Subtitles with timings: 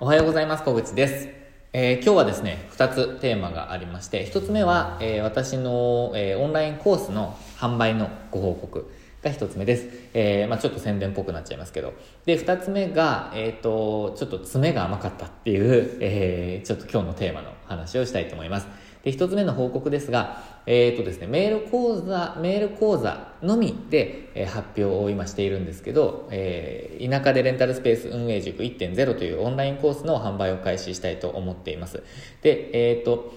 [0.00, 0.62] おはようございます。
[0.62, 1.28] 小口です。
[1.72, 8.88] えー、今日はですね、2つテーマがありまして、1つ目は、えー、私の、えー、オンラインコースの販売のご報告
[9.24, 9.88] が1つ目です。
[10.14, 11.94] えまあ、ちょっと宣伝っぽくなっちゃいますけど。
[12.26, 18.68] で、2つ目が、えっ、と、ちょっと爪が甘かったっていう、えちょっと今日のテーマの話をしたいと思います。
[19.02, 32.02] で、一つ目の報告ですが、えっ、ー、とですね、メール講座、メール講座のみで、えー、発表を今しているんですけど、えー、田舎でレンタルスペース運営塾1.0というオンラインコースの販売を開始したいと思っています。
[32.42, 33.32] で、えっ、ー、と、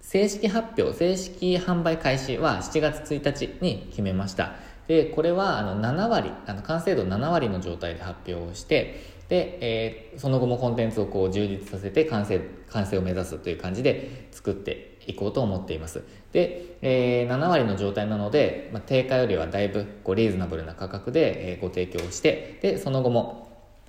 [0.00, 4.52] 正式発表、正式販売開始は7月1日に決めました。
[4.86, 12.40] で、これはあの7割、あの完成度7割の状態で発表をして、で、えー、その後もコンテンツをこう充実させて完成
[12.70, 23.44] 完成を目指すという感じで作っていこうと思っていますで、えー、7割の状態なので、まあ、定価よりはだいぶこうリーズナブルな価格で、え、ご提供してでその後も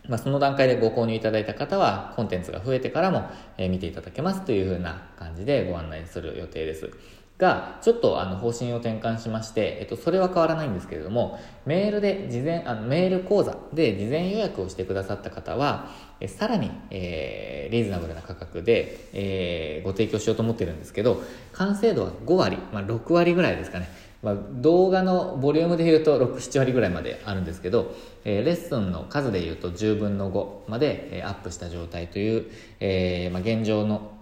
[0.08, 6.92] まあ、その段階でご購入いただいた方はコンテンツが増えてからも、え、見ていただけますというふうな感じでご案内する予定です。
[7.38, 15.90] が、ちょっとあの方針を転換しまして、えっと、それは変わらないんですけれども、メールで事前、あのメール講座で事前予約をしてくださった方は、
[16.22, 23.90] えさらに、えー、リーズナブルな価格で、えー、ご提供しようと思ってるんですけど、完成度は5割、まあ、6割ぐらいですかね。
[24.24, 32.46] まあ、動画のボリュームで言うと6、7割ぐらいまであるんですけど、えー、レッスンの数で言うと10分の5まで、えー、アップした状態という、
[32.80, 34.15] えーまあ、現状の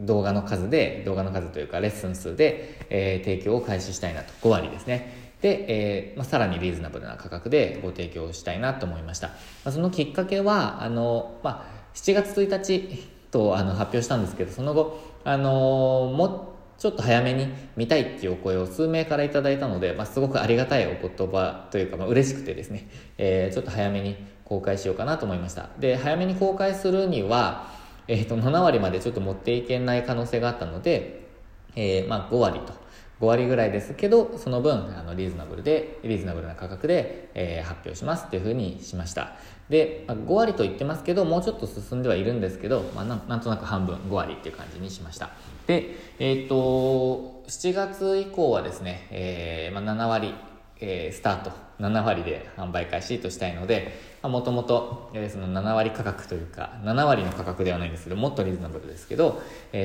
[0.00, 4.32] 動画の数で、動画の数というかレッスン数で、えー、提供を開始したいなと。
[4.42, 5.30] 5割ですね。
[5.40, 9.28] で、えーまあ、さらにリーズナブルな価格でご提供したいなと思いました。
[9.28, 9.34] ま
[9.66, 25.68] あ、そのきっかけは、あの、まあ、7月1日とあの発表したんですけど、その後、あのもちょっと早めに見たいっていうお声を数名からいただいたので、まあ、すごくありがたいお言葉というか、まあ、嬉しくてですね、えー、ちょっと早めに公開しようかなと思いました。
[25.78, 31.28] で、早めに公開するには、えー、と7割までちょっと持っていけない可能性があったので、
[31.76, 32.80] えー、まあ5割と。
[33.20, 39.32] 5割ぐらいですけど、その分、あの、リーズナブルで、リーズナブルな価格で、えー、発表しますっていうふうにしました。
[39.68, 45.28] で、まあ、5割と言ってますけど、もうちょっと進んではいるんですけど、まあ、なんとなく半分、5割っていう感じにしました。
[45.66, 50.34] で、えっ、ー、と、7月以降はですね、えー、まあ、7割、
[50.80, 53.92] えー、スタート7割で販売開始としたいので
[54.22, 59.40] もともとその7割価格というか7割の価格ではないんですけどもっとリーズナブルですけど、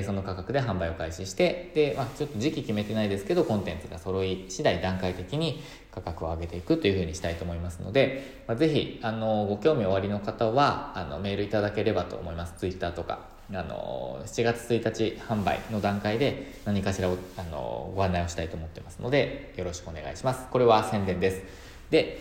[0.06, 12.56] その価格で販売を開始してで、まあ、ちょっと時期決めてないですけどコンテンツが揃い次第段階的に価格を上げていくというふうにしたいと思いますので、ぜひあのご興味おありの方はあのメールいただければと思います。
[12.58, 13.20] Twitter とか
[13.52, 20.48] あの7月1日販売の段階で何かしらをあのご案内をしたいと思ってますのでよろしくお願いします。
[20.50, 21.44] これは宣伝です。
[21.90, 22.20] で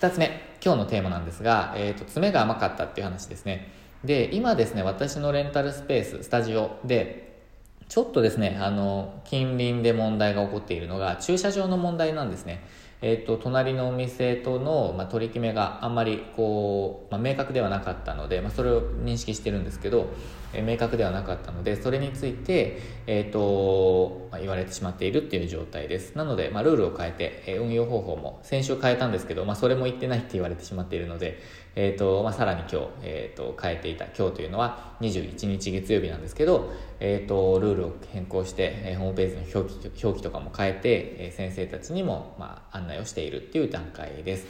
[0.00, 0.53] 2つ目。
[0.64, 3.70] 今日のテーマなんですが、えーと、爪が甘かったっていう話ですね。
[4.02, 7.42] で今ですね私のレンタルスペーススタジオで
[7.88, 12.62] ちょっとですねあの近隣で問題が起こっているのが駐車場の問題なんですね。
[13.06, 20.08] えーと、隣のお店との、まあ、取り決めがあんまりこう、まあ、明確ではなかったので、まあ、それを認識してるんですけど、
[20.54, 26.16] えー、明確ではなかったのでそれについて、えーとまあ、言われてしまっているっていう状態です。
[26.16, 31.42] なので、まあ、ルールを変えて、えー、運用方法も先週変えたんですけど、まあ、それも言ってないって言われてしまっているので、
[31.76, 40.80] えーとまあ、さらに今日、えーと、変えていた今日というのは21日月曜日なんですけど、えーと、ルールを変更して、えー、ホームページの表記表記とかも変えて、
[41.18, 44.46] えー、先生たちにも、まあ、案内をしているっていう段階です。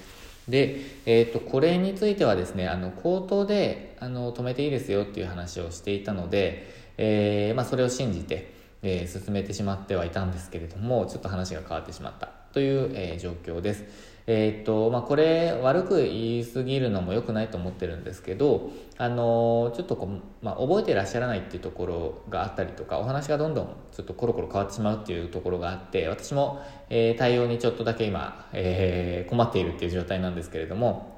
[0.49, 6.69] で、えーと、これについてはですねあの口頭であの止めていいですよっていう話をしていたので、
[6.99, 8.53] えーまあ、それを信じて、
[8.83, 13.85] えー、進めてしまってはいたんですけれどもちょっと話が変わってしまったという、えー、状況です。
[14.27, 31.13] えー、っと、まあ、これ悪く言い過ぎるのも良くないと思ってるんですけど、あのちょっとこう、まあ、覚えてらっしゃらないっていうところがあったりとか、お話がどんどんちょっとコロコロ変わってしまうっていうところがあって、私も、えー、対応にちょっとだけ今、えー、困っているっていう状態なんですけれども、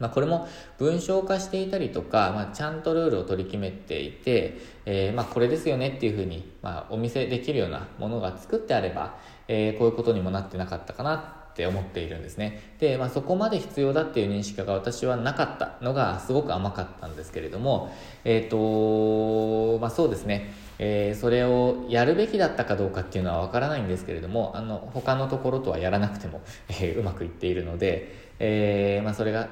[0.00, 12.74] まあ、これも文章化していたりとか、まあ、ちゃんとルールを取り決めていて、えー、まあ、これですよねっていうふうに、まあ、お見せできるようなものが作ってあれば、えー、こういうことにもなってなかったかなって思っているんですね。
[12.78, 17.92] で、まあ、そこまで必要だっていう認識が私はなかったのがすごく甘かったんですけれども、
[18.24, 20.52] えっ、ー、と、まあ、そうですね。
[20.78, 29.48] えー、それをやるべきだったかどうかっていうのはわからないんですけれども、あの、他のところとはやらなくても、えー、うまくいっているので、え、まあ、それが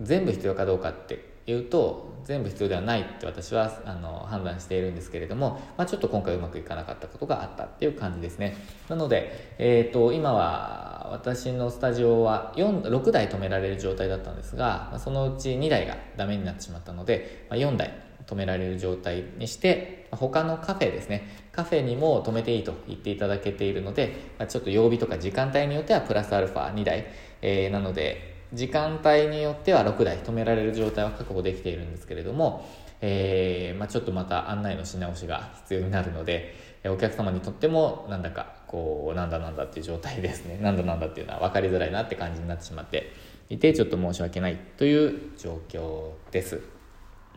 [0.00, 8.54] 全部必要かどうかっていうと全部必要ではないって私はあの判断しているんですけれども、まあ、ちょっと今回うまくいかなかったことがあったっていう感じですね。
[8.88, 17.94] なので、えーと、今は私のスタジオは4 6台止められる状態だったんですがそのうち2台がダメになってしまったので、まあ、4台
[18.26, 21.28] 止められる状態にして他のカフェですね。
[21.52, 27.06] カフェにも止めていいと言っていただけているので、まちょっと曜日とか時間帯によってはプラスアルファ2台、
[27.42, 32.66] えー、なので時間帯によっては6台止められる状態は確保できているんですけれども、
[33.00, 36.54] えー、まあ、ちょっとまた案内のし直しが必要になるので
[36.86, 43.10] お客様にとってもなんだかこうなんだなんだっていう状態ですね なんだなんだっていうのは分かりづらいなって感じになってしまって
[43.50, 46.60] いてちょっと申し訳ないという状況です。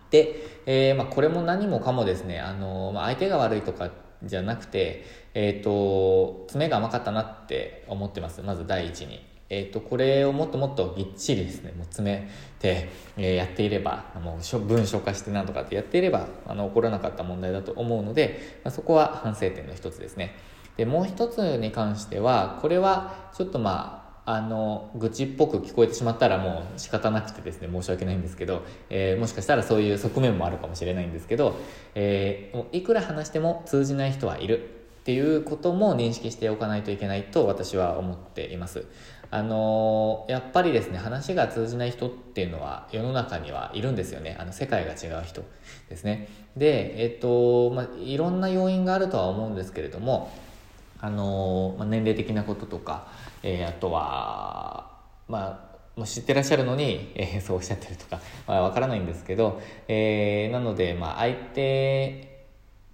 [0.09, 0.35] で、
[0.65, 3.89] えー、まあ、これも何もかもですねあの、まあ、相手が悪いとか
[4.23, 9.31] じゃなくて、えっ、ー、と爪が甘かったなって思ってますまず第一に。
[9.53, 20.36] えーと、これをもっともっとぎっちりですねもう詰めて、えー、やっていればもう文書化してなんとかってやっていればあの起こらなかった問題だと思うので、まあ、そこは反省点の一つですね。
[20.77, 31.57] でもう一つに関してはこれはちょっとまああの愚痴っぽく聞こえてしまったらもう仕方なくてですね申し訳ないんですけど、えー、もしかしたらそういう側面もあるかもしれないんですけど、
[31.94, 34.81] えー、いくら話しても通じない人はいる。
[35.01, 38.86] っていうことも認識しておかないといけないと私は思っています。
[39.33, 44.38] あのやっぱりですね話が通じない人っていうのは世の中にはいるんですよね。
[44.39, 45.44] あの世界が違う人
[45.89, 46.27] ですね。
[46.56, 50.31] でえっとまあいろんな要因があるとは思うんですけれども
[51.00, 53.07] あの、まあ、年齢的なこととか、
[53.42, 54.92] えー、あとは
[55.27, 62.31] まあもう知ってらっしゃるのに、えー、そうおっしゃってるとか、まあ、わからないんですけど、えー、なので、まあ、相手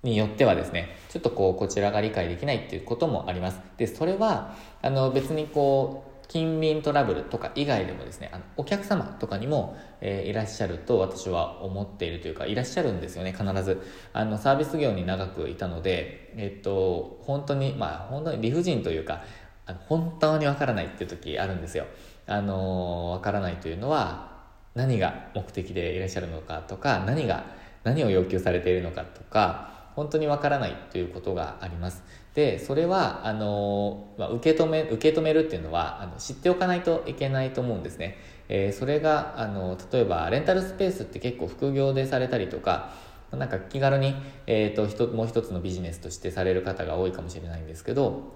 [0.07, 3.59] によってはですねちょっとこうこちらが理解できないっていうこともあります。
[3.77, 13.81] でそれはあの別にこう近隣トラブルとか以外でもですねあのお客様とかにも、えー、いらっしゃると私は思っているというかいらっしゃるんですよね必ず。
[14.13, 19.23] あのサービス業に長くいたのでえっと本当にまあ本当に理不尽というか
[19.65, 21.85] あの本当にわからないっていう時あるんですよ。
[22.25, 24.37] あのわからないというのは
[24.75, 27.45] 何が目的でいらっしゃるのかとか何が
[27.83, 32.03] 何を要求されているのかとか本当にわからないということがあります。
[32.35, 38.15] でそれはあの、まあ、受け止め受け止めるっていうのはあの知っておかないといけないと思うんですね、
[38.47, 42.93] えー、それがあの例えばレンタルスペースって結構副業でされたりとか
[43.31, 44.15] なんか気軽に、
[44.45, 48.35] えーと、もう一つのビジネスとしてされる方が多いかもしれないんですけど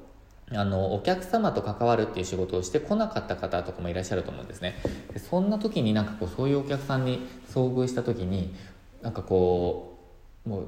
[0.51, 4.75] あのお客様と関わるっていう仕事をしてこなかった方とかもいらっしゃると思うんですね。
[5.13, 7.21] でそんな時になんかこうそういうお客さんに
[7.53, 8.53] 遭遇した時に
[9.03, 9.99] なんかこ
[10.45, 10.67] うもう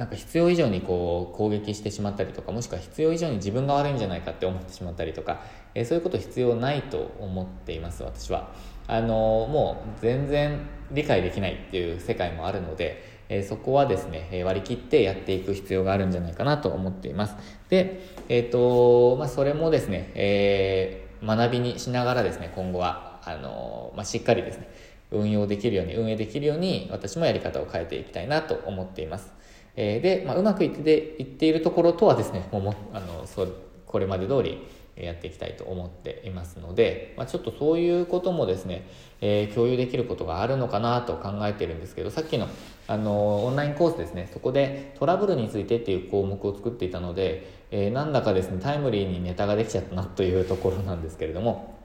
[0.00, 5.42] なんか必要以上にこう攻撃してしまったりとかもしくは必要以上に自分が悪いんじゃないかって思ってしまったりとか、
[5.74, 8.50] えー、そういうこと必要ないと思っています私は。
[8.86, 10.58] あのもう全然
[10.90, 17.36] 理解できないっていう世界もあるので、えー、そこはですねえ割り切ってやっていく必要があるんじゃないかなと思っています。
[17.68, 18.00] で
[18.30, 24.70] えっ、とまあそれもですね、え学びにしながらですね今後はあの、まあ、しっかりですね
[25.10, 29.39] 運用できるように運営できるように私もやり方を変えていきたいなと思っています。
[29.76, 33.46] えー、で、まあ、うまくいっていっているところとはですねもうあのそ
[33.86, 38.86] これまで通りやっていきたいと思っていますので、まあ、ちょっとそういうこともですね、
[39.20, 42.48] えー、共有できることがあるのかなと考えてるんですけどさっきの
[42.86, 51.78] あのオンラインコースですねそこでトラブルについてっていう項目を作っていたので、えー、なんだかですねタイムリーにネタができちゃったなというところなんですけれども、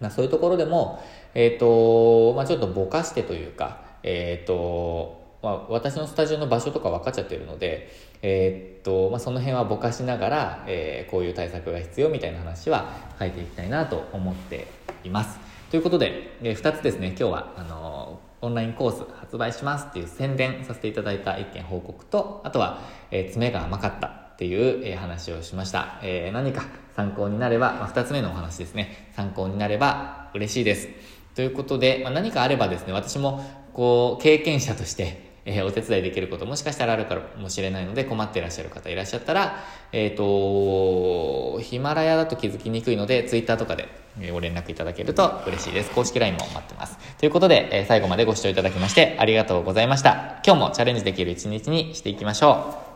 [0.00, 1.02] まあ、そういうところでも、
[1.34, 7.90] えっ、ー、とまあ、ちょっとぼかしてというか、えっ、とまあ、私のスタジオの場所とか分かっちゃってるので、
[8.22, 14.68] えー、っとまあ、その辺はぼかしながら、えー、こういう対策が必要みたいな話は書いていきたいなと思って
[15.04, 15.38] います。
[15.70, 22.80] ということで、えー、2つですね今日はあのオンラインコース発売しますっていう宣伝させていただいた一件報告とあとは、
[23.10, 26.64] え爪が甘かったっていう、え話をしました、え何か
[26.96, 29.12] 参考になれば、まあ、2つ目のお話ですね。
[29.14, 30.88] 参考になれば嬉しいです。
[31.34, 39.58] ということで、まあ、何かあればですね私もこう経験者としてえー、お手伝いできることもしかしたらあるかもしれないので困っていらっしゃる方いらっしゃったら、
[39.92, 43.88] えっ、ー、と、ヒマラヤだと気づきにくいので、ツイッターとかで
[44.30, 45.90] ご連絡いただけると嬉しいです。
[45.90, 46.96] 公式 LINE も待ってます。
[47.18, 50.40] ということで、えー、最後までご視聴いただきましてありがとうございました。
[50.46, 52.91] 今日もチャレンジできる一日にしていきましょう。